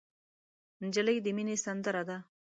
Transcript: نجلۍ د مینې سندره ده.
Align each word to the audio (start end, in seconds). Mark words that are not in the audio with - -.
نجلۍ 0.83 1.17
د 1.21 1.27
مینې 1.35 1.55
سندره 1.65 2.03
ده. 2.09 2.17